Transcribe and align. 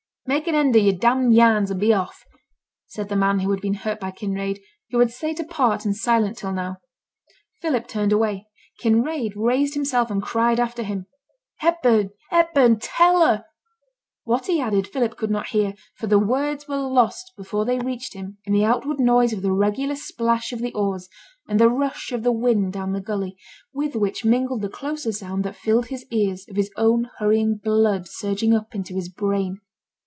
'Make 0.27 0.47
an 0.47 0.55
end 0.55 0.73
of 0.77 0.81
yo'r 0.83 0.93
d 0.93 0.99
d 1.29 1.35
yarns, 1.35 1.71
and 1.71 1.79
be 1.79 1.91
off,' 1.91 2.23
said 2.87 3.09
the 3.09 3.17
man 3.17 3.39
who 3.39 3.51
had 3.51 3.59
been 3.59 3.73
hurt 3.73 3.99
by 3.99 4.11
Kinraid, 4.11 4.57
and 4.59 4.63
who 4.91 4.99
had 4.99 5.11
sate 5.11 5.41
apart 5.41 5.83
and 5.83 5.93
silent 5.93 6.37
till 6.37 6.53
now. 6.53 6.77
Philip 7.61 7.87
turned 7.89 8.13
away; 8.13 8.47
Kinraid 8.79 9.33
raised 9.35 9.73
himself 9.73 10.09
and 10.09 10.23
cried 10.23 10.57
after 10.57 10.83
him, 10.83 11.07
'Hepburn, 11.57 12.11
Hepburn! 12.29 12.79
tell 12.79 13.25
her' 13.25 13.43
what 14.23 14.45
he 14.45 14.61
added 14.61 14.87
Philip 14.87 15.17
could 15.17 15.31
not 15.31 15.47
hear, 15.49 15.73
for 15.97 16.07
the 16.07 16.19
words 16.19 16.65
were 16.65 16.77
lost 16.77 17.33
before 17.35 17.65
they 17.65 17.79
reached 17.79 18.13
him 18.13 18.37
in 18.45 18.53
the 18.53 18.63
outward 18.63 19.01
noise 19.01 19.33
of 19.33 19.41
the 19.41 19.51
regular 19.51 19.95
splash 19.95 20.53
of 20.53 20.59
the 20.61 20.71
oars 20.73 21.09
and 21.49 21.59
the 21.59 21.67
rush 21.67 22.13
of 22.13 22.23
the 22.23 22.31
wind 22.31 22.71
down 22.71 22.93
the 22.93 23.01
gully, 23.01 23.35
with 23.73 23.97
which 23.97 24.23
mingled 24.23 24.61
the 24.61 24.69
closer 24.69 25.11
sound 25.11 25.43
that 25.43 25.57
filled 25.57 25.87
his 25.87 26.05
ears 26.09 26.45
of 26.47 26.55
his 26.55 26.71
own 26.77 27.09
hurrying 27.17 27.57
blood 27.61 28.07
surging 28.07 28.53
up 28.53 28.73
into 28.73 28.93
his 28.93 29.09
brain. 29.09 29.59